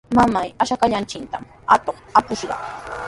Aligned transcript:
¡Mamay, 0.17 0.49
ashkallanchiktami 0.61 1.47
atuq 1.73 1.97
apakushqa! 2.17 2.55